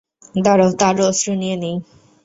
[0.35, 1.75] দাঁড়াও তার অস্ত্র নিয়ে নিই।